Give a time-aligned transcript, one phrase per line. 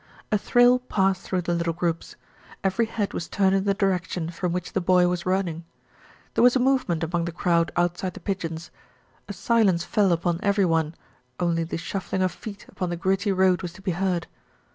[0.31, 2.15] A thrill passed through the little groups.
[2.63, 5.63] Every head was turned in the direction from which the boy was running.
[6.33, 8.71] There was a movement among the crowd outside The Pigeons.
[9.27, 10.95] A silence fell upon every one,
[11.39, 14.25] only the shuffling of feet upon the gritty road was to be heard.